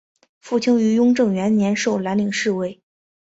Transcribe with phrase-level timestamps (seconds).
[0.39, 2.81] 傅清于雍正元年授蓝翎侍卫。